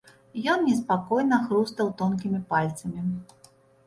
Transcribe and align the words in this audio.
Ён 0.51 0.63
неспакойна 0.69 1.37
хрустаў 1.49 1.91
тонкімі 1.99 2.39
пальцамі. 2.55 3.05